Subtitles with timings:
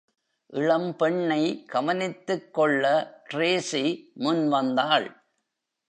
[0.53, 1.65] இளம் பெண்ணை
[1.65, 2.83] கவனித்துக்கொள்ள
[3.33, 4.11] டிரேசி
[4.13, 5.23] முன் வந்தாள்.